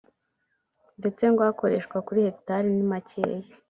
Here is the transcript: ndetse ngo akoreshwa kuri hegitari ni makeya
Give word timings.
ndetse 0.99 1.23
ngo 1.31 1.41
akoreshwa 1.51 1.97
kuri 2.05 2.19
hegitari 2.25 2.67
ni 2.73 2.85
makeya 2.91 3.39